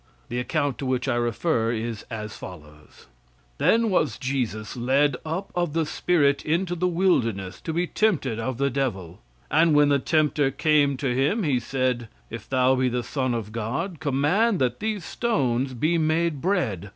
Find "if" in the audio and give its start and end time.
12.31-12.49